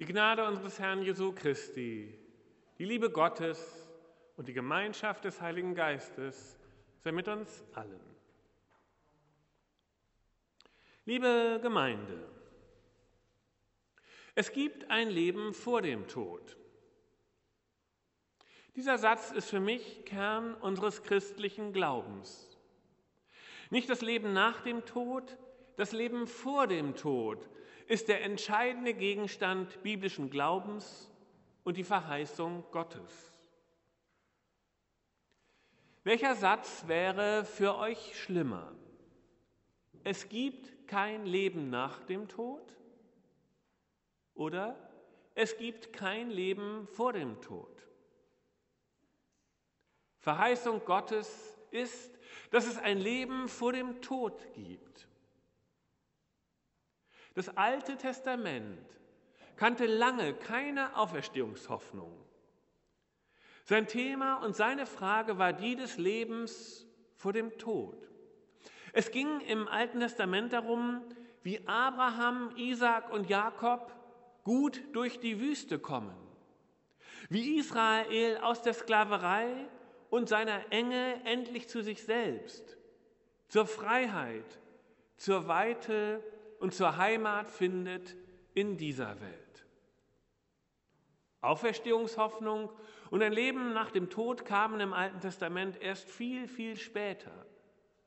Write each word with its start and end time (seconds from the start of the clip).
Die 0.00 0.06
Gnade 0.06 0.46
unseres 0.46 0.78
Herrn 0.78 1.02
Jesu 1.02 1.30
Christi, 1.32 2.18
die 2.78 2.84
Liebe 2.86 3.10
Gottes 3.10 3.86
und 4.38 4.48
die 4.48 4.54
Gemeinschaft 4.54 5.26
des 5.26 5.42
Heiligen 5.42 5.74
Geistes 5.74 6.58
sei 7.00 7.12
mit 7.12 7.28
uns 7.28 7.62
allen. 7.74 8.00
Liebe 11.04 11.58
Gemeinde, 11.60 12.26
es 14.34 14.52
gibt 14.52 14.90
ein 14.90 15.10
Leben 15.10 15.52
vor 15.52 15.82
dem 15.82 16.08
Tod. 16.08 16.56
Dieser 18.76 18.96
Satz 18.96 19.32
ist 19.32 19.50
für 19.50 19.60
mich 19.60 20.06
Kern 20.06 20.54
unseres 20.54 21.02
christlichen 21.02 21.74
Glaubens. 21.74 22.48
Nicht 23.68 23.90
das 23.90 24.00
Leben 24.00 24.32
nach 24.32 24.62
dem 24.62 24.86
Tod, 24.86 25.36
das 25.76 25.92
Leben 25.92 26.26
vor 26.26 26.66
dem 26.66 26.96
Tod 26.96 27.50
ist 27.90 28.06
der 28.06 28.22
entscheidende 28.22 28.94
Gegenstand 28.94 29.82
biblischen 29.82 30.30
Glaubens 30.30 31.10
und 31.64 31.76
die 31.76 31.82
Verheißung 31.82 32.62
Gottes. 32.70 33.32
Welcher 36.04 36.36
Satz 36.36 36.84
wäre 36.86 37.44
für 37.44 37.76
euch 37.76 38.16
schlimmer? 38.16 38.72
Es 40.04 40.28
gibt 40.28 40.86
kein 40.86 41.26
Leben 41.26 41.68
nach 41.68 42.04
dem 42.04 42.28
Tod 42.28 42.76
oder 44.34 44.76
es 45.34 45.56
gibt 45.56 45.92
kein 45.92 46.30
Leben 46.30 46.86
vor 46.92 47.12
dem 47.12 47.40
Tod. 47.40 47.76
Verheißung 50.20 50.84
Gottes 50.84 51.58
ist, 51.72 52.16
dass 52.52 52.68
es 52.68 52.78
ein 52.78 52.98
Leben 52.98 53.48
vor 53.48 53.72
dem 53.72 54.00
Tod 54.00 54.46
gibt. 54.54 55.09
Das 57.40 57.56
Alte 57.56 57.96
Testament 57.96 58.78
kannte 59.56 59.86
lange 59.86 60.34
keine 60.34 60.94
Auferstehungshoffnung. 60.94 62.14
Sein 63.64 63.86
Thema 63.86 64.44
und 64.44 64.54
seine 64.54 64.84
Frage 64.84 65.38
war 65.38 65.54
die 65.54 65.74
des 65.74 65.96
Lebens 65.96 66.86
vor 67.16 67.32
dem 67.32 67.56
Tod. 67.56 67.96
Es 68.92 69.10
ging 69.10 69.40
im 69.40 69.68
Alten 69.68 70.00
Testament 70.00 70.52
darum, 70.52 71.00
wie 71.42 71.66
Abraham, 71.66 72.52
Isaac 72.56 73.10
und 73.10 73.30
Jakob 73.30 73.90
gut 74.44 74.82
durch 74.92 75.18
die 75.18 75.40
Wüste 75.40 75.78
kommen, 75.78 76.14
wie 77.30 77.56
Israel 77.56 78.36
aus 78.42 78.60
der 78.60 78.74
Sklaverei 78.74 79.66
und 80.10 80.28
seiner 80.28 80.70
Enge 80.70 81.24
endlich 81.24 81.70
zu 81.70 81.82
sich 81.82 82.02
selbst, 82.02 82.76
zur 83.48 83.66
Freiheit, 83.66 84.60
zur 85.16 85.48
Weite 85.48 86.22
und 86.60 86.74
zur 86.74 86.96
Heimat 86.96 87.50
findet 87.50 88.16
in 88.54 88.76
dieser 88.76 89.20
Welt. 89.20 89.66
Auferstehungshoffnung 91.40 92.70
und 93.10 93.22
ein 93.22 93.32
Leben 93.32 93.72
nach 93.72 93.90
dem 93.90 94.10
Tod 94.10 94.44
kamen 94.44 94.78
im 94.80 94.92
Alten 94.92 95.20
Testament 95.20 95.80
erst 95.80 96.08
viel, 96.08 96.46
viel 96.46 96.76
später 96.76 97.32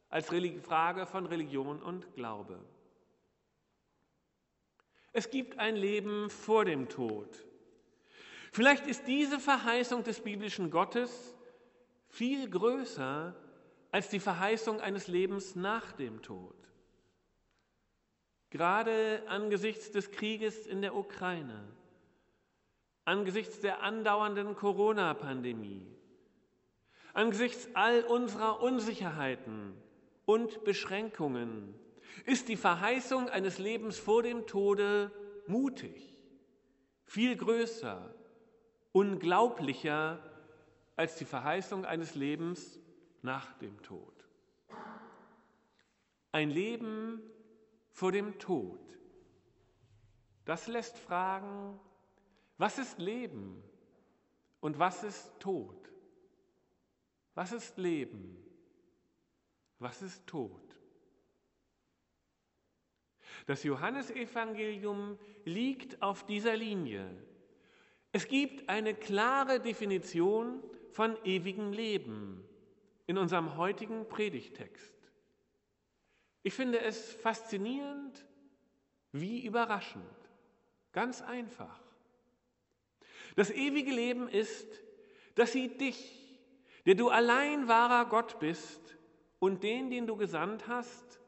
als 0.09 0.27
Frage 0.61 1.07
von 1.07 1.25
Religion 1.25 1.81
und 1.81 2.13
Glaube. 2.13 2.59
Es 5.11 5.31
gibt 5.31 5.57
ein 5.57 5.75
Leben 5.75 6.29
vor 6.29 6.65
dem 6.65 6.87
Tod. 6.89 7.27
Vielleicht 8.51 8.85
ist 8.85 9.07
diese 9.07 9.39
Verheißung 9.39 10.03
des 10.03 10.21
biblischen 10.21 10.69
Gottes 10.69 11.35
viel 12.07 12.47
größer 12.47 13.35
als 13.91 14.09
die 14.09 14.19
Verheißung 14.19 14.79
eines 14.79 15.07
Lebens 15.07 15.55
nach 15.55 15.91
dem 15.93 16.21
Tod. 16.21 16.55
Gerade 18.53 19.23
angesichts 19.29 19.89
des 19.89 20.11
Krieges 20.11 20.67
in 20.67 20.83
der 20.83 20.95
Ukraine, 20.95 21.67
angesichts 23.03 23.61
der 23.61 23.81
andauernden 23.81 24.55
Corona-Pandemie, 24.55 25.87
angesichts 27.15 27.67
all 27.73 28.03
unserer 28.03 28.61
Unsicherheiten 28.61 29.73
und 30.25 30.63
Beschränkungen 30.65 31.73
ist 32.27 32.47
die 32.47 32.55
Verheißung 32.55 33.27
eines 33.27 33.58
Lebens 33.58 33.97
vor 33.97 34.21
dem 34.21 34.45
Tode 34.45 35.11
mutig, 35.47 36.15
viel 37.05 37.36
größer, 37.36 38.13
unglaublicher 38.92 40.19
als 40.95 41.15
die 41.15 41.25
Verheißung 41.25 41.86
eines 41.86 42.13
Lebens 42.13 42.80
nach 43.23 43.52
dem 43.53 43.81
Tod. 43.81 44.13
Ein 46.31 46.52
Leben 46.52 47.19
vor 47.93 48.11
dem 48.11 48.37
Tod. 48.39 48.80
Das 50.45 50.67
lässt 50.67 50.98
fragen, 50.98 51.80
was 52.58 52.77
ist 52.77 52.99
Leben 52.99 53.64
und 54.59 54.77
was 54.77 55.04
ist 55.04 55.39
Tod? 55.39 55.77
Was 57.36 57.52
ist 57.52 57.77
Leben? 57.77 58.37
Was 59.80 60.02
ist 60.02 60.26
Tod? 60.27 60.61
Das 63.45 63.64
Johannesevangelium 63.64 65.17
liegt 65.45 66.02
auf 66.02 66.25
dieser 66.25 66.55
Linie. 66.55 67.05
Es 68.11 68.27
gibt 68.27 68.70
eine 68.70 68.93
klare 68.93 69.60
Definition 69.60 70.64
von 70.92 71.17
ewigem 71.25 71.73
Leben 71.73 72.43
in 73.08 73.17
unserem 73.17 73.58
heutigen 73.58 74.08
Predigtext. 74.08 74.92
Ich 76.43 76.54
finde 76.54 76.80
es 76.81 77.14
faszinierend, 77.14 78.26
wie 79.11 79.45
überraschend, 79.45 80.04
ganz 80.92 81.21
einfach. 81.21 81.80
Das 83.36 83.49
ewige 83.49 83.92
Leben 83.92 84.27
ist, 84.27 84.67
dass 85.36 85.52
sie 85.52 85.77
dich, 85.77 86.39
der 86.86 86.95
du 86.95 87.09
allein 87.09 87.67
wahrer 87.67 88.05
Gott 88.05 88.39
bist, 88.39 88.98
und 89.43 89.61
den, 89.61 89.89
den 89.89 90.08
du 90.08 90.15
gesandt 90.15 90.70
hast, 90.70 91.20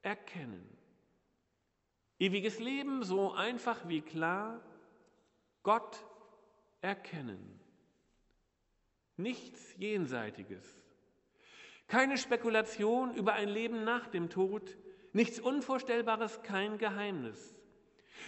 erkennen. 0.00 0.66
Ewiges 2.18 2.58
Leben, 2.58 3.02
so 3.02 3.32
einfach 3.32 3.86
wie 3.86 4.00
klar, 4.00 4.62
Gott 5.62 6.02
erkennen. 6.80 7.60
Nichts 9.18 9.74
Jenseitiges. 9.76 10.81
Keine 11.92 12.16
Spekulation 12.16 13.14
über 13.16 13.34
ein 13.34 13.50
Leben 13.50 13.84
nach 13.84 14.06
dem 14.06 14.30
Tod, 14.30 14.78
nichts 15.12 15.38
Unvorstellbares, 15.38 16.40
kein 16.40 16.78
Geheimnis. 16.78 17.54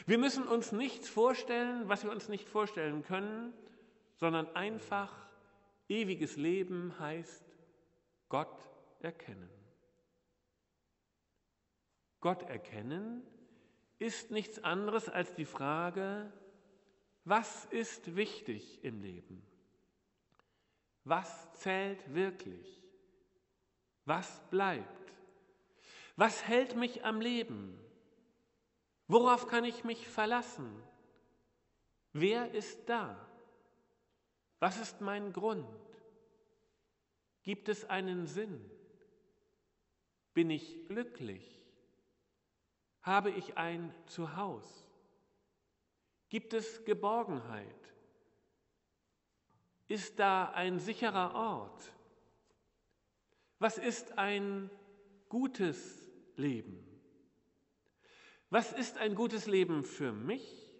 Wir 0.04 0.18
müssen 0.18 0.46
uns 0.46 0.70
nichts 0.72 1.08
vorstellen, 1.08 1.88
was 1.88 2.04
wir 2.04 2.10
uns 2.10 2.28
nicht 2.28 2.46
vorstellen 2.46 3.02
können, 3.04 3.54
sondern 4.16 4.54
einfach 4.54 5.10
ewiges 5.88 6.36
Leben 6.36 6.98
heißt 6.98 7.42
Gott 8.28 8.68
erkennen. 9.00 9.48
Gott 12.20 12.42
erkennen 12.42 13.22
ist 13.98 14.30
nichts 14.30 14.62
anderes 14.62 15.08
als 15.08 15.34
die 15.36 15.46
Frage, 15.46 16.30
was 17.24 17.64
ist 17.70 18.14
wichtig 18.14 18.84
im 18.84 19.00
Leben? 19.00 19.42
Was 21.04 21.50
zählt 21.54 22.12
wirklich? 22.12 22.83
Was 24.04 24.40
bleibt? 24.50 25.12
Was 26.16 26.44
hält 26.46 26.76
mich 26.76 27.04
am 27.04 27.20
Leben? 27.20 27.78
Worauf 29.06 29.46
kann 29.46 29.64
ich 29.64 29.84
mich 29.84 30.06
verlassen? 30.06 30.82
Wer 32.12 32.52
ist 32.52 32.88
da? 32.88 33.28
Was 34.60 34.80
ist 34.80 35.00
mein 35.00 35.32
Grund? 35.32 35.66
Gibt 37.42 37.68
es 37.68 37.84
einen 37.84 38.26
Sinn? 38.26 38.70
Bin 40.32 40.50
ich 40.50 40.86
glücklich? 40.86 41.60
Habe 43.02 43.30
ich 43.30 43.58
ein 43.58 43.94
Zuhause? 44.06 44.84
Gibt 46.28 46.54
es 46.54 46.84
Geborgenheit? 46.84 47.92
Ist 49.88 50.18
da 50.18 50.50
ein 50.50 50.78
sicherer 50.78 51.34
Ort? 51.34 51.93
Was 53.64 53.78
ist 53.78 54.18
ein 54.18 54.68
gutes 55.30 56.12
Leben? 56.36 56.86
Was 58.50 58.74
ist 58.74 58.98
ein 58.98 59.14
gutes 59.14 59.46
Leben 59.46 59.84
für 59.84 60.12
mich? 60.12 60.70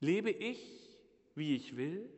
Lebe 0.00 0.28
ich, 0.28 0.58
wie 1.36 1.54
ich 1.54 1.76
will? 1.76 2.10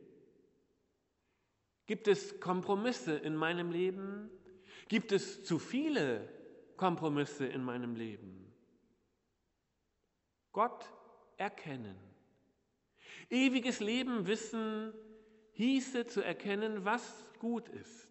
Gibt 1.85 2.07
es 2.07 2.39
Kompromisse 2.39 3.15
in 3.15 3.35
meinem 3.35 3.69
Leben? 3.69 4.31
Gibt 4.87 5.11
es 5.11 5.43
zu 5.43 5.59
viele 5.59 6.27
Kompromisse 6.75 7.45
in 7.45 7.63
meinem 7.63 7.93
Leben? 7.93 8.51
Gott 10.53 10.91
erkennen. 11.37 11.99
Ewiges 13.29 13.79
Leben 13.79 14.25
wissen 14.25 14.91
hieße 15.51 16.07
zu 16.07 16.21
erkennen, 16.21 16.83
was 16.83 17.23
gut 17.37 17.69
ist. 17.69 18.10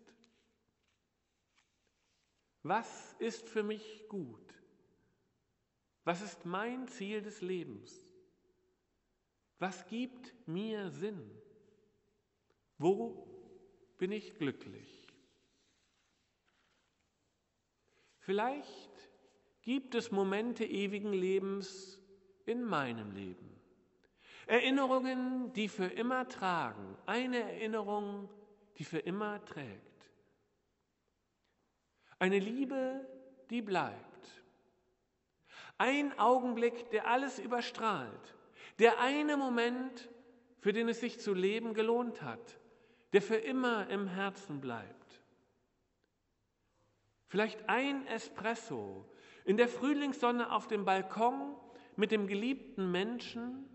Was 2.62 3.14
ist 3.18 3.48
für 3.48 3.62
mich 3.62 4.06
gut? 4.08 4.54
Was 6.04 6.20
ist 6.22 6.44
mein 6.44 6.88
Ziel 6.88 7.22
des 7.22 7.40
Lebens? 7.40 7.94
Was 9.58 9.86
gibt 9.86 10.34
mir 10.46 10.90
Sinn? 10.90 11.30
Wo 12.78 13.26
bin 13.98 14.12
ich 14.12 14.34
glücklich? 14.36 15.06
Vielleicht 18.18 19.10
gibt 19.62 19.94
es 19.94 20.10
Momente 20.10 20.64
ewigen 20.64 21.12
Lebens 21.12 22.00
in 22.46 22.62
meinem 22.62 23.12
Leben. 23.12 23.60
Erinnerungen, 24.46 25.52
die 25.52 25.68
für 25.68 25.86
immer 25.86 26.26
tragen. 26.28 26.96
Eine 27.06 27.38
Erinnerung, 27.38 28.28
die 28.78 28.84
für 28.84 28.98
immer 28.98 29.44
trägt. 29.44 29.89
Eine 32.20 32.38
Liebe, 32.38 33.00
die 33.48 33.62
bleibt. 33.62 34.44
Ein 35.78 36.16
Augenblick, 36.18 36.90
der 36.90 37.08
alles 37.08 37.38
überstrahlt. 37.38 38.36
Der 38.78 39.00
eine 39.00 39.38
Moment, 39.38 40.10
für 40.60 40.74
den 40.74 40.90
es 40.90 41.00
sich 41.00 41.18
zu 41.18 41.32
leben 41.32 41.72
gelohnt 41.72 42.20
hat. 42.20 42.60
Der 43.14 43.22
für 43.22 43.36
immer 43.36 43.88
im 43.88 44.06
Herzen 44.06 44.60
bleibt. 44.60 45.22
Vielleicht 47.26 47.68
ein 47.70 48.06
Espresso 48.06 49.08
in 49.46 49.56
der 49.56 49.68
Frühlingssonne 49.68 50.52
auf 50.52 50.68
dem 50.68 50.84
Balkon 50.84 51.56
mit 51.96 52.12
dem 52.12 52.26
geliebten 52.26 52.90
Menschen, 52.90 53.66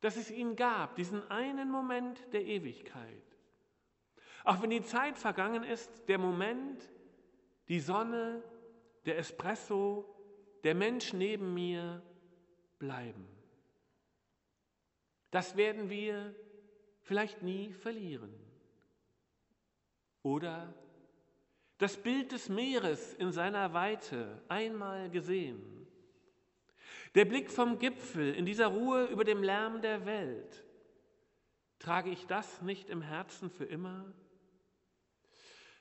dass 0.00 0.16
es 0.16 0.30
ihn 0.30 0.54
gab, 0.54 0.96
diesen 0.96 1.30
einen 1.30 1.70
Moment 1.70 2.30
der 2.34 2.44
Ewigkeit. 2.44 3.33
Auch 4.44 4.60
wenn 4.60 4.70
die 4.70 4.82
Zeit 4.82 5.18
vergangen 5.18 5.64
ist, 5.64 6.06
der 6.06 6.18
Moment, 6.18 6.82
die 7.68 7.80
Sonne, 7.80 8.42
der 9.06 9.18
Espresso, 9.18 10.04
der 10.62 10.74
Mensch 10.74 11.14
neben 11.14 11.54
mir 11.54 12.02
bleiben. 12.78 13.26
Das 15.30 15.56
werden 15.56 15.88
wir 15.88 16.34
vielleicht 17.00 17.42
nie 17.42 17.72
verlieren. 17.72 18.32
Oder 20.22 20.72
das 21.78 21.96
Bild 21.96 22.32
des 22.32 22.48
Meeres 22.48 23.14
in 23.14 23.32
seiner 23.32 23.72
Weite 23.72 24.42
einmal 24.48 25.10
gesehen. 25.10 25.86
Der 27.14 27.24
Blick 27.24 27.50
vom 27.50 27.78
Gipfel 27.78 28.34
in 28.34 28.44
dieser 28.44 28.68
Ruhe 28.68 29.06
über 29.06 29.24
dem 29.24 29.42
Lärm 29.42 29.80
der 29.80 30.04
Welt. 30.04 30.64
Trage 31.78 32.10
ich 32.10 32.26
das 32.26 32.62
nicht 32.62 32.90
im 32.90 33.02
Herzen 33.02 33.50
für 33.50 33.64
immer? 33.64 34.12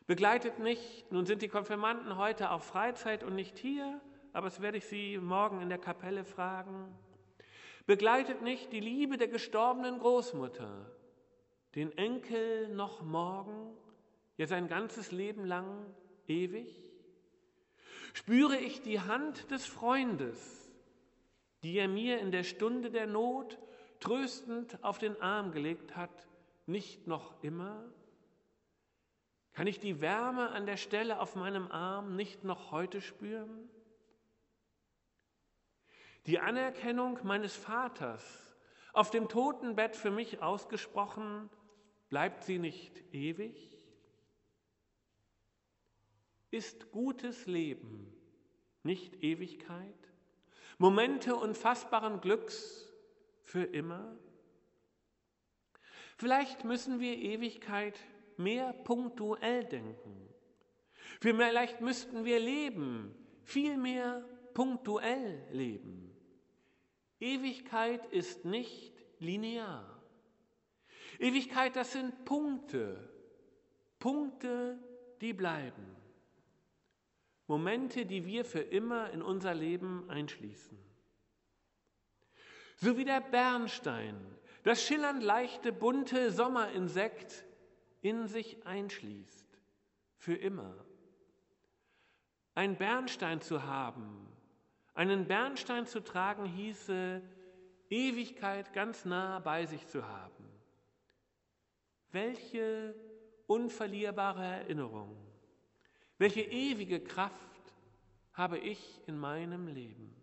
Begleitet 0.05 0.59
nicht, 0.59 1.11
nun 1.11 1.25
sind 1.25 1.41
die 1.41 1.47
Konfirmanden 1.47 2.17
heute 2.17 2.51
auf 2.51 2.63
Freizeit 2.63 3.23
und 3.23 3.35
nicht 3.35 3.57
hier, 3.57 4.01
aber 4.33 4.47
das 4.47 4.61
werde 4.61 4.79
ich 4.79 4.85
Sie 4.85 5.17
morgen 5.17 5.61
in 5.61 5.69
der 5.69 5.77
Kapelle 5.77 6.25
fragen. 6.25 6.93
Begleitet 7.85 8.41
nicht 8.41 8.73
die 8.73 8.79
Liebe 8.79 9.17
der 9.17 9.27
gestorbenen 9.27 9.99
Großmutter, 9.99 10.91
den 11.75 11.97
Enkel 11.97 12.67
noch 12.69 13.01
morgen 13.01 13.77
ja 14.37 14.47
sein 14.47 14.67
ganzes 14.67 15.11
Leben 15.11 15.45
lang 15.45 15.85
ewig? 16.27 16.83
Spüre 18.13 18.57
ich 18.57 18.81
die 18.81 18.99
Hand 18.99 19.51
des 19.51 19.65
Freundes, 19.65 20.71
die 21.63 21.77
er 21.77 21.87
mir 21.87 22.19
in 22.19 22.31
der 22.31 22.43
Stunde 22.43 22.91
der 22.91 23.07
Not 23.07 23.57
tröstend 23.99 24.83
auf 24.83 24.97
den 24.97 25.19
Arm 25.21 25.51
gelegt 25.51 25.95
hat, 25.95 26.27
nicht 26.65 27.07
noch 27.07 27.41
immer? 27.41 27.83
Kann 29.53 29.67
ich 29.67 29.79
die 29.79 30.01
Wärme 30.01 30.49
an 30.49 30.65
der 30.65 30.77
Stelle 30.77 31.19
auf 31.19 31.35
meinem 31.35 31.71
Arm 31.71 32.15
nicht 32.15 32.43
noch 32.43 32.71
heute 32.71 33.01
spüren? 33.01 33.69
Die 36.25 36.39
Anerkennung 36.39 37.19
meines 37.23 37.55
Vaters 37.55 38.55
auf 38.93 39.11
dem 39.11 39.27
Totenbett 39.27 39.95
für 39.95 40.11
mich 40.11 40.41
ausgesprochen, 40.41 41.49
bleibt 42.09 42.43
sie 42.43 42.57
nicht 42.57 43.03
ewig? 43.13 43.77
Ist 46.49 46.91
gutes 46.91 47.45
Leben 47.45 48.11
nicht 48.83 49.23
Ewigkeit? 49.23 50.13
Momente 50.77 51.35
unfassbaren 51.35 52.21
Glücks 52.21 52.91
für 53.43 53.63
immer? 53.63 54.17
Vielleicht 56.17 56.63
müssen 56.63 56.99
wir 56.99 57.17
Ewigkeit 57.17 57.99
mehr 58.39 58.73
punktuell 58.73 59.65
denken. 59.65 60.29
Vielleicht 61.19 61.81
müssten 61.81 62.25
wir 62.25 62.39
leben, 62.39 63.15
viel 63.43 63.77
mehr 63.77 64.25
punktuell 64.53 65.45
leben. 65.51 66.15
Ewigkeit 67.19 68.05
ist 68.07 68.45
nicht 68.45 68.93
linear. 69.19 70.01
Ewigkeit, 71.19 71.75
das 71.75 71.93
sind 71.93 72.25
Punkte, 72.25 73.09
Punkte, 73.99 74.77
die 75.21 75.33
bleiben. 75.33 75.95
Momente, 77.47 78.05
die 78.05 78.25
wir 78.25 78.45
für 78.45 78.59
immer 78.59 79.11
in 79.11 79.21
unser 79.21 79.53
Leben 79.53 80.09
einschließen. 80.09 80.77
So 82.77 82.97
wie 82.97 83.05
der 83.05 83.21
Bernstein, 83.21 84.15
das 84.63 84.83
schillernd 84.83 85.23
leichte, 85.23 85.71
bunte 85.71 86.31
Sommerinsekt 86.31 87.45
in 88.03 88.27
sich 88.27 88.65
einschließt, 88.67 89.47
für 90.17 90.35
immer. 90.35 90.85
Ein 92.53 92.77
Bernstein 92.77 93.41
zu 93.41 93.63
haben, 93.63 94.27
einen 94.93 95.25
Bernstein 95.25 95.87
zu 95.87 96.03
tragen, 96.03 96.45
hieße 96.45 97.21
Ewigkeit 97.89 98.73
ganz 98.73 99.05
nah 99.05 99.39
bei 99.39 99.65
sich 99.65 99.87
zu 99.87 100.07
haben. 100.07 100.45
Welche 102.11 102.93
unverlierbare 103.47 104.43
Erinnerung. 104.43 105.17
Welche 106.17 106.41
ewige 106.41 106.99
Kraft 107.01 107.73
habe 108.33 108.59
ich 108.59 109.01
in 109.07 109.17
meinem 109.17 109.67
Leben? 109.67 110.13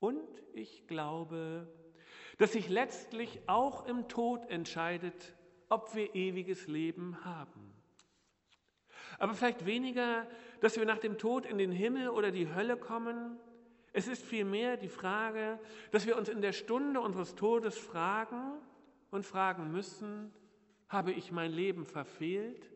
Und 0.00 0.42
ich 0.52 0.86
glaube, 0.86 1.72
dass 2.42 2.54
sich 2.54 2.68
letztlich 2.68 3.40
auch 3.46 3.86
im 3.86 4.08
Tod 4.08 4.50
entscheidet, 4.50 5.32
ob 5.68 5.94
wir 5.94 6.12
ewiges 6.16 6.66
Leben 6.66 7.24
haben. 7.24 7.72
Aber 9.20 9.34
vielleicht 9.34 9.64
weniger, 9.64 10.26
dass 10.60 10.76
wir 10.76 10.84
nach 10.84 10.98
dem 10.98 11.18
Tod 11.18 11.46
in 11.46 11.56
den 11.56 11.70
Himmel 11.70 12.08
oder 12.08 12.32
die 12.32 12.52
Hölle 12.52 12.76
kommen. 12.76 13.38
Es 13.92 14.08
ist 14.08 14.24
vielmehr 14.24 14.76
die 14.76 14.88
Frage, 14.88 15.60
dass 15.92 16.04
wir 16.04 16.16
uns 16.16 16.28
in 16.28 16.42
der 16.42 16.52
Stunde 16.52 17.00
unseres 17.00 17.36
Todes 17.36 17.78
fragen 17.78 18.54
und 19.12 19.24
fragen 19.24 19.70
müssen, 19.70 20.32
habe 20.88 21.12
ich 21.12 21.30
mein 21.30 21.52
Leben 21.52 21.86
verfehlt 21.86 22.72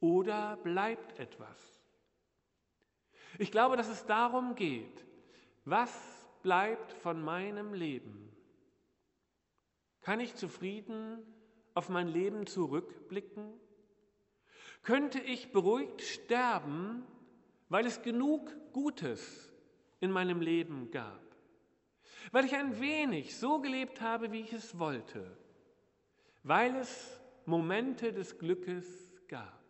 oder 0.00 0.58
bleibt 0.58 1.18
etwas? 1.18 1.82
Ich 3.38 3.50
glaube, 3.50 3.78
dass 3.78 3.88
es 3.88 4.04
darum 4.04 4.54
geht, 4.54 5.06
was 5.64 6.28
bleibt 6.42 6.92
von 6.92 7.22
meinem 7.22 7.72
Leben? 7.72 8.28
Kann 10.02 10.20
ich 10.20 10.34
zufrieden 10.34 11.18
auf 11.74 11.88
mein 11.88 12.08
Leben 12.08 12.46
zurückblicken? 12.46 13.52
Könnte 14.82 15.20
ich 15.20 15.52
beruhigt 15.52 16.02
sterben, 16.02 17.06
weil 17.68 17.86
es 17.86 18.02
genug 18.02 18.52
Gutes 18.72 19.52
in 20.00 20.10
meinem 20.10 20.40
Leben 20.40 20.90
gab? 20.90 21.20
Weil 22.32 22.44
ich 22.44 22.54
ein 22.54 22.80
wenig 22.80 23.36
so 23.36 23.60
gelebt 23.60 24.00
habe, 24.00 24.32
wie 24.32 24.40
ich 24.40 24.52
es 24.52 24.78
wollte? 24.78 25.36
Weil 26.42 26.74
es 26.76 27.20
Momente 27.46 28.12
des 28.12 28.38
Glückes 28.38 29.12
gab. 29.28 29.62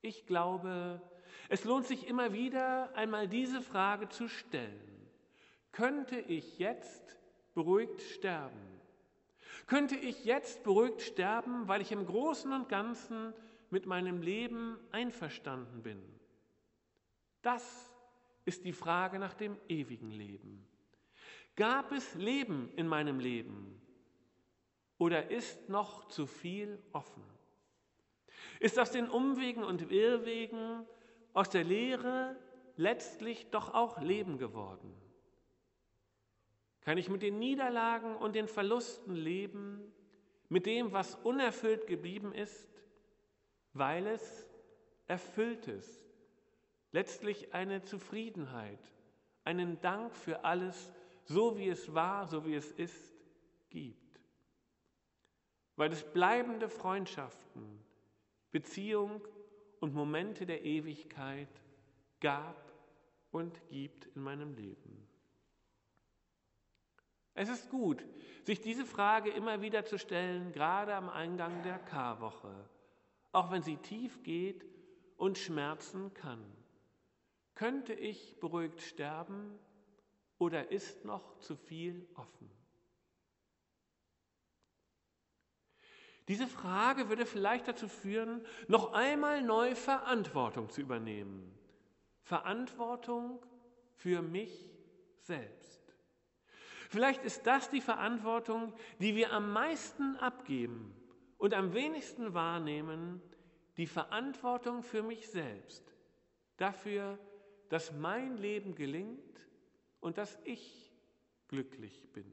Ich 0.00 0.26
glaube, 0.26 1.00
es 1.48 1.64
lohnt 1.64 1.86
sich 1.86 2.06
immer 2.06 2.32
wieder 2.32 2.94
einmal 2.94 3.26
diese 3.26 3.60
Frage 3.60 4.08
zu 4.08 4.28
stellen. 4.28 5.10
Könnte 5.72 6.20
ich 6.20 6.58
jetzt 6.58 7.18
beruhigt 7.54 8.00
sterben? 8.02 8.60
Könnte 9.66 9.96
ich 9.96 10.24
jetzt 10.24 10.62
beruhigt 10.62 11.00
sterben, 11.00 11.68
weil 11.68 11.80
ich 11.80 11.92
im 11.92 12.04
Großen 12.04 12.52
und 12.52 12.68
Ganzen 12.68 13.32
mit 13.70 13.86
meinem 13.86 14.20
Leben 14.20 14.78
einverstanden 14.90 15.82
bin? 15.82 16.02
Das 17.40 17.94
ist 18.44 18.64
die 18.64 18.72
Frage 18.72 19.18
nach 19.18 19.34
dem 19.34 19.56
ewigen 19.68 20.10
Leben. 20.10 20.66
Gab 21.56 21.92
es 21.92 22.14
Leben 22.14 22.70
in 22.76 22.88
meinem 22.88 23.20
Leben? 23.20 23.80
Oder 24.98 25.30
ist 25.30 25.68
noch 25.68 26.08
zu 26.08 26.26
viel 26.26 26.82
offen? 26.92 27.22
Ist 28.60 28.78
aus 28.78 28.90
den 28.90 29.08
Umwegen 29.08 29.62
und 29.62 29.90
Irrwegen, 29.90 30.86
aus 31.32 31.50
der 31.50 31.64
Lehre 31.64 32.36
letztlich 32.76 33.50
doch 33.50 33.72
auch 33.74 34.00
Leben 34.00 34.38
geworden? 34.38 34.94
Kann 36.84 36.98
ich 36.98 37.08
mit 37.08 37.22
den 37.22 37.38
Niederlagen 37.38 38.14
und 38.16 38.34
den 38.34 38.46
Verlusten 38.46 39.14
leben, 39.14 39.92
mit 40.48 40.66
dem, 40.66 40.92
was 40.92 41.14
unerfüllt 41.16 41.86
geblieben 41.86 42.32
ist, 42.32 42.68
weil 43.72 44.06
es 44.06 44.46
erfüllt 45.06 45.66
ist, 45.66 46.04
letztlich 46.92 47.54
eine 47.54 47.82
Zufriedenheit, 47.82 48.78
einen 49.44 49.80
Dank 49.80 50.14
für 50.14 50.44
alles, 50.44 50.90
so 51.24 51.58
wie 51.58 51.68
es 51.68 51.94
war, 51.94 52.26
so 52.26 52.46
wie 52.46 52.54
es 52.54 52.70
ist, 52.72 53.14
gibt. 53.70 54.20
Weil 55.76 55.90
es 55.90 56.04
bleibende 56.04 56.68
Freundschaften, 56.68 57.80
Beziehung 58.52 59.26
und 59.80 59.94
Momente 59.94 60.46
der 60.46 60.64
Ewigkeit 60.64 61.48
gab 62.20 62.72
und 63.32 63.60
gibt 63.68 64.06
in 64.14 64.22
meinem 64.22 64.54
Leben. 64.54 65.13
Es 67.34 67.48
ist 67.48 67.68
gut, 67.68 68.04
sich 68.44 68.60
diese 68.60 68.84
Frage 68.84 69.30
immer 69.30 69.60
wieder 69.60 69.84
zu 69.84 69.98
stellen, 69.98 70.52
gerade 70.52 70.94
am 70.94 71.08
Eingang 71.08 71.62
der 71.62 71.78
Karwoche, 71.78 72.54
auch 73.32 73.50
wenn 73.50 73.62
sie 73.62 73.76
tief 73.76 74.22
geht 74.22 74.64
und 75.16 75.36
schmerzen 75.36 76.14
kann. 76.14 76.44
Könnte 77.56 77.92
ich 77.92 78.38
beruhigt 78.40 78.80
sterben 78.80 79.58
oder 80.38 80.70
ist 80.70 81.04
noch 81.04 81.38
zu 81.38 81.56
viel 81.56 82.08
offen? 82.14 82.50
Diese 86.28 86.46
Frage 86.46 87.08
würde 87.08 87.26
vielleicht 87.26 87.68
dazu 87.68 87.86
führen, 87.86 88.46
noch 88.66 88.92
einmal 88.92 89.42
neu 89.42 89.74
Verantwortung 89.74 90.70
zu 90.70 90.80
übernehmen. 90.80 91.52
Verantwortung 92.22 93.44
für 93.92 94.22
mich 94.22 94.70
selbst. 95.20 95.83
Vielleicht 96.94 97.24
ist 97.24 97.44
das 97.44 97.70
die 97.70 97.80
Verantwortung, 97.80 98.72
die 99.00 99.16
wir 99.16 99.32
am 99.32 99.52
meisten 99.52 100.14
abgeben 100.18 100.94
und 101.38 101.52
am 101.52 101.74
wenigsten 101.74 102.34
wahrnehmen, 102.34 103.20
die 103.78 103.88
Verantwortung 103.88 104.84
für 104.84 105.02
mich 105.02 105.28
selbst, 105.28 105.92
dafür, 106.56 107.18
dass 107.68 107.92
mein 107.94 108.36
Leben 108.36 108.76
gelingt 108.76 109.40
und 109.98 110.18
dass 110.18 110.38
ich 110.44 110.94
glücklich 111.48 112.12
bin. 112.12 112.32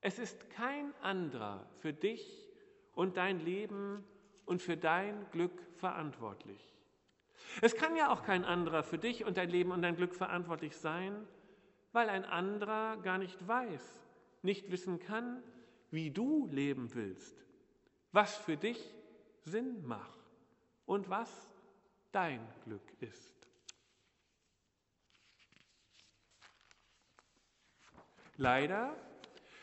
Es 0.00 0.18
ist 0.18 0.48
kein 0.48 0.94
anderer 1.02 1.68
für 1.80 1.92
dich 1.92 2.48
und 2.94 3.18
dein 3.18 3.40
Leben 3.40 4.02
und 4.46 4.62
für 4.62 4.78
dein 4.78 5.30
Glück 5.32 5.60
verantwortlich. 5.76 6.74
Es 7.60 7.76
kann 7.76 7.94
ja 7.94 8.10
auch 8.10 8.22
kein 8.22 8.42
anderer 8.42 8.82
für 8.82 8.96
dich 8.96 9.22
und 9.26 9.36
dein 9.36 9.50
Leben 9.50 9.70
und 9.70 9.82
dein 9.82 9.96
Glück 9.96 10.14
verantwortlich 10.14 10.78
sein, 10.78 11.28
weil 11.94 12.08
ein 12.10 12.24
anderer 12.24 12.96
gar 12.98 13.18
nicht 13.18 13.46
weiß, 13.46 14.04
nicht 14.42 14.70
wissen 14.72 14.98
kann, 14.98 15.42
wie 15.92 16.10
du 16.10 16.48
leben 16.48 16.92
willst, 16.92 17.46
was 18.10 18.36
für 18.36 18.56
dich 18.56 18.92
Sinn 19.44 19.86
macht 19.86 20.18
und 20.86 21.08
was 21.08 21.30
dein 22.10 22.40
Glück 22.64 22.82
ist. 23.00 23.48
Leider 28.36 28.96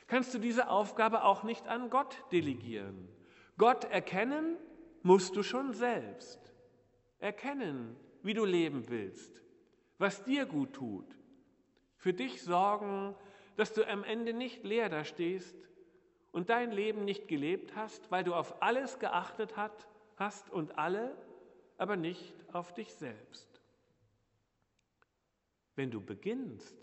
kannst 0.07 0.33
du 0.33 0.39
diese 0.39 0.69
Aufgabe 0.69 1.25
auch 1.25 1.43
nicht 1.43 1.67
an 1.67 1.89
Gott 1.89 2.23
delegieren. 2.31 3.09
Gott 3.57 3.83
erkennen 3.83 4.55
musst 5.03 5.35
du 5.35 5.43
schon 5.43 5.73
selbst. 5.73 6.39
Erkennen, 7.19 7.97
wie 8.23 8.33
du 8.33 8.45
leben 8.45 8.87
willst, 8.87 9.43
was 9.97 10.23
dir 10.23 10.45
gut 10.45 10.71
tut, 10.71 11.20
für 12.01 12.13
dich 12.13 12.41
sorgen, 12.41 13.15
dass 13.57 13.73
du 13.73 13.87
am 13.87 14.03
Ende 14.03 14.33
nicht 14.33 14.63
leer 14.63 14.89
da 14.89 15.05
stehst 15.05 15.55
und 16.31 16.49
dein 16.49 16.71
Leben 16.71 17.05
nicht 17.05 17.27
gelebt 17.27 17.75
hast, 17.75 18.09
weil 18.09 18.23
du 18.23 18.33
auf 18.33 18.63
alles 18.63 18.97
geachtet 18.97 19.55
hat, 19.55 19.87
hast 20.15 20.49
und 20.49 20.79
alle, 20.79 21.15
aber 21.77 21.97
nicht 21.97 22.33
auf 22.53 22.73
dich 22.73 22.91
selbst. 22.95 23.61
Wenn 25.75 25.91
du 25.91 26.01
beginnst, 26.01 26.75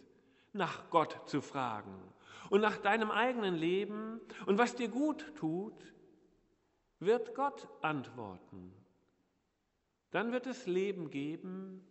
nach 0.52 0.88
Gott 0.88 1.28
zu 1.28 1.40
fragen 1.40 2.00
und 2.48 2.60
nach 2.60 2.78
deinem 2.78 3.10
eigenen 3.10 3.56
Leben 3.56 4.20
und 4.46 4.56
was 4.56 4.76
dir 4.76 4.88
gut 4.88 5.34
tut, 5.34 5.94
wird 7.00 7.34
Gott 7.34 7.66
antworten. 7.82 8.72
Dann 10.12 10.30
wird 10.30 10.46
es 10.46 10.66
Leben 10.66 11.10
geben, 11.10 11.84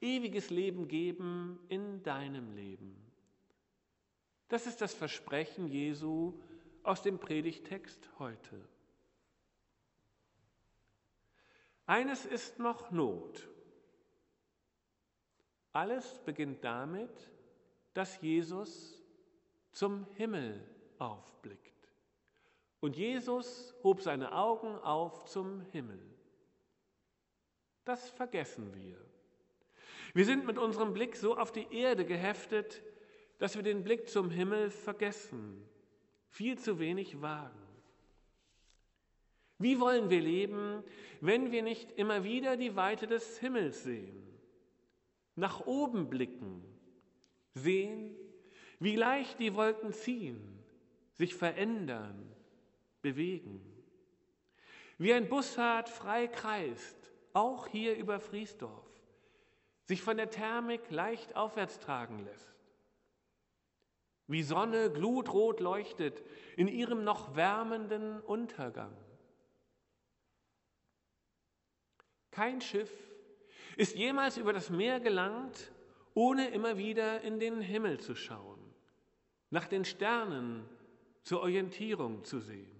ewiges 0.00 0.50
Leben 0.50 0.88
geben 0.88 1.58
in 1.68 2.02
deinem 2.02 2.52
Leben. 2.52 2.96
Das 4.48 4.66
ist 4.66 4.80
das 4.80 4.94
Versprechen 4.94 5.66
Jesu 5.66 6.40
aus 6.82 7.02
dem 7.02 7.18
Predigtext 7.18 8.08
heute. 8.18 8.66
Eines 11.86 12.26
ist 12.26 12.58
noch 12.58 12.90
Not. 12.90 13.48
Alles 15.72 16.18
beginnt 16.24 16.64
damit, 16.64 17.30
dass 17.94 18.20
Jesus 18.20 19.02
zum 19.72 20.06
Himmel 20.14 20.66
aufblickt. 20.98 21.90
Und 22.80 22.96
Jesus 22.96 23.74
hob 23.82 24.00
seine 24.02 24.32
Augen 24.32 24.76
auf 24.76 25.24
zum 25.24 25.60
Himmel. 25.72 26.00
Das 27.84 28.10
vergessen 28.10 28.74
wir. 28.74 28.98
Wir 30.14 30.24
sind 30.24 30.46
mit 30.46 30.58
unserem 30.58 30.92
Blick 30.92 31.16
so 31.16 31.36
auf 31.36 31.52
die 31.52 31.66
Erde 31.70 32.04
geheftet, 32.04 32.82
dass 33.38 33.56
wir 33.56 33.62
den 33.62 33.84
Blick 33.84 34.08
zum 34.08 34.30
Himmel 34.30 34.70
vergessen, 34.70 35.64
viel 36.28 36.58
zu 36.58 36.78
wenig 36.78 37.20
wagen. 37.20 37.58
Wie 39.58 39.80
wollen 39.80 40.08
wir 40.08 40.20
leben, 40.20 40.84
wenn 41.20 41.50
wir 41.50 41.62
nicht 41.62 41.92
immer 41.92 42.24
wieder 42.24 42.56
die 42.56 42.76
Weite 42.76 43.06
des 43.06 43.38
Himmels 43.38 43.82
sehen, 43.82 44.22
nach 45.34 45.66
oben 45.66 46.08
blicken, 46.08 46.62
sehen, 47.54 48.16
wie 48.78 48.96
leicht 48.96 49.40
die 49.40 49.54
Wolken 49.54 49.92
ziehen, 49.92 50.40
sich 51.12 51.34
verändern, 51.34 52.32
bewegen, 53.02 53.60
wie 54.96 55.12
ein 55.12 55.28
Bussard 55.28 55.88
frei 55.88 56.28
kreist, 56.28 56.96
auch 57.32 57.66
hier 57.66 57.96
über 57.96 58.20
Friesdorf 58.20 58.87
sich 59.88 60.02
von 60.02 60.18
der 60.18 60.28
Thermik 60.28 60.90
leicht 60.90 61.34
aufwärts 61.34 61.80
tragen 61.80 62.22
lässt. 62.26 62.54
Wie 64.26 64.42
Sonne 64.42 64.90
glutrot 64.92 65.60
leuchtet 65.60 66.22
in 66.58 66.68
ihrem 66.68 67.04
noch 67.04 67.34
wärmenden 67.34 68.20
Untergang. 68.20 68.94
Kein 72.30 72.60
Schiff 72.60 72.92
ist 73.78 73.96
jemals 73.96 74.36
über 74.36 74.52
das 74.52 74.68
Meer 74.68 75.00
gelangt, 75.00 75.72
ohne 76.12 76.50
immer 76.50 76.76
wieder 76.76 77.22
in 77.22 77.40
den 77.40 77.62
Himmel 77.62 77.98
zu 77.98 78.14
schauen, 78.14 78.60
nach 79.48 79.68
den 79.68 79.86
Sternen 79.86 80.68
zur 81.22 81.40
Orientierung 81.40 82.24
zu 82.24 82.40
sehen. 82.40 82.76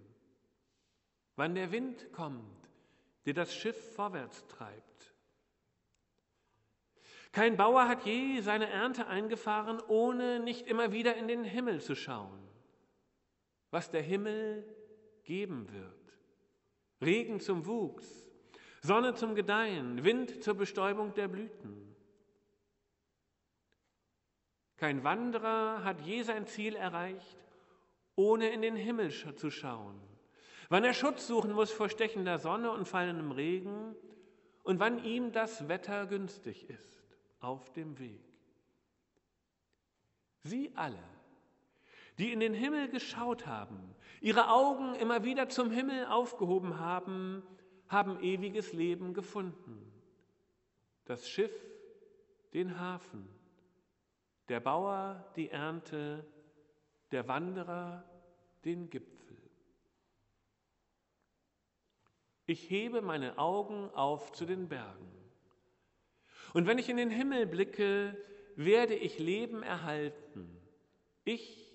Wann 1.37 1.55
der 1.55 1.73
Wind 1.73 2.13
kommt, 2.13 2.69
der 3.25 3.33
das 3.33 3.55
Schiff 3.55 3.95
vorwärts 3.95 4.47
treibt, 4.49 5.15
kein 7.33 7.57
Bauer 7.57 7.89
hat 7.89 8.05
je 8.05 8.41
seine 8.41 8.69
Ernte 8.69 9.07
eingefahren, 9.07 9.81
ohne 9.87 10.41
nicht 10.41 10.67
immer 10.67 10.93
wieder 10.93 11.17
in 11.17 11.29
den 11.29 11.45
Himmel 11.45 11.81
zu 11.81 11.95
schauen, 11.95 12.39
was 13.71 13.91
der 13.91 14.03
Himmel 14.03 14.65
geben 15.25 15.71
wird. 15.73 15.95
Regen 17.03 17.41
zum 17.41 17.67
Wuchs, 17.67 18.27
Sonne 18.81 19.15
zum 19.15 19.35
Gedeihen, 19.35 20.05
Wind 20.05 20.43
zur 20.43 20.55
Bestäubung 20.55 21.15
der 21.15 21.29
Blüten. 21.29 21.95
Kein 24.77 25.05
Wanderer 25.05 25.85
hat 25.85 26.01
je 26.01 26.23
sein 26.23 26.47
Ziel 26.47 26.77
erreicht, 26.77 27.37
ohne 28.15 28.51
in 28.51 28.63
den 28.63 28.77
Himmel 28.77 29.11
zu 29.11 29.51
schauen. 29.51 30.01
Wann 30.71 30.85
er 30.85 30.95
Schutz 30.95 31.27
suchen 31.27 31.53
muss 31.53 31.73
vor 31.73 31.89
stechender 31.89 32.39
Sonne 32.39 32.71
und 32.71 32.87
fallendem 32.87 33.33
Regen 33.33 33.97
und 34.63 34.81
wann 34.81 35.03
ihm 35.05 35.33
das 35.33 35.69
Wetter 35.69 36.07
günstig 36.07 36.69
ist 36.69 36.98
auf 37.41 37.73
dem 37.73 37.99
Weg. 37.99 38.25
Sie 40.43 40.73
alle, 40.75 41.03
die 42.19 42.33
in 42.33 42.41
den 42.41 42.55
Himmel 42.55 42.89
geschaut 42.89 43.47
haben, 43.47 43.95
ihre 44.21 44.51
Augen 44.51 44.95
immer 44.95 45.25
wieder 45.25 45.49
zum 45.49 45.71
Himmel 45.71 46.07
aufgehoben 46.07 46.79
haben, 46.79 47.43
haben 47.89 48.21
ewiges 48.21 48.73
Leben 48.73 49.15
gefunden. 49.15 49.93
Das 51.05 51.29
Schiff, 51.29 51.53
den 52.53 52.79
Hafen, 52.79 53.29
der 54.49 54.61
Bauer 54.61 55.31
die 55.37 55.51
Ernte, 55.51 56.27
der 57.11 57.29
Wanderer 57.29 58.05
den 58.65 58.91
Gipfel. 58.91 59.19
Ich 62.47 62.71
hebe 62.71 63.03
meine 63.03 63.39
Augen 63.39 63.91
auf 63.91 64.33
zu 64.33 64.47
den 64.47 64.69
Bergen. 64.69 65.18
Und 66.55 66.67
wenn 66.67 66.79
ich 66.79 66.89
in 66.89 66.97
den 66.97 67.11
Himmel 67.11 67.47
blicke, 67.47 68.17
werde 68.57 68.95
ich 68.95 69.19
Leben 69.19 69.63
erhalten. 69.63 70.51
Ich 71.25 71.73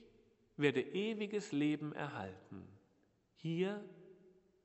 werde 0.57 0.81
ewiges 0.81 1.51
Leben 1.51 1.93
erhalten. 1.93 2.67
Hier, 3.35 3.83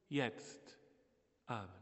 jetzt. 0.08 0.78
Amen. 1.46 1.77